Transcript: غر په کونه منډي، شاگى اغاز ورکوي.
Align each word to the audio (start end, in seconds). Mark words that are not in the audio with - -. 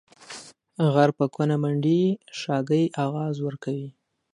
غر 0.93 1.09
په 1.17 1.25
کونه 1.33 1.55
منډي، 1.63 2.01
شاگى 2.39 2.83
اغاز 3.05 3.35
ورکوي. 3.47 3.89